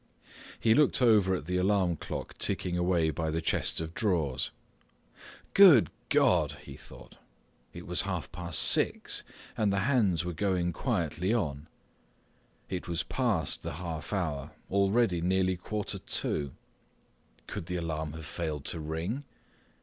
He 0.59 0.73
looked 0.73 0.99
over 0.99 1.35
at 1.35 1.45
the 1.45 1.57
alarm 1.57 1.95
clock 1.95 2.35
ticking 2.39 2.75
away 2.75 3.11
by 3.11 3.29
the 3.29 3.39
chest 3.39 3.79
of 3.79 3.93
drawers. 3.93 4.49
"Good 5.53 5.91
God!" 6.09 6.57
he 6.63 6.75
thought. 6.75 7.17
It 7.71 7.85
was 7.85 8.01
half 8.01 8.31
past 8.31 8.63
six, 8.63 9.21
and 9.55 9.71
the 9.71 9.81
hands 9.81 10.25
were 10.25 10.33
going 10.33 10.73
quietly 10.73 11.35
on. 11.35 11.67
It 12.67 12.87
was 12.87 13.03
past 13.03 13.61
the 13.61 13.73
half 13.73 14.11
hour, 14.11 14.49
already 14.71 15.21
nearly 15.21 15.55
quarter 15.55 15.99
to. 15.99 16.51
Could 17.45 17.67
the 17.67 17.75
alarm 17.75 18.13
have 18.13 18.25
failed 18.25 18.65
to 18.65 18.79
ring? 18.79 19.23